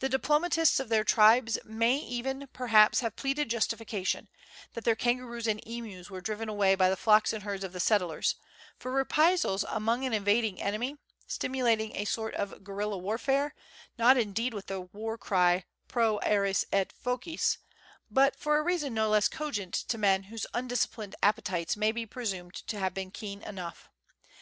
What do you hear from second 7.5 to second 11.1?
of the settlers for reprisals upon an invading 222 Letters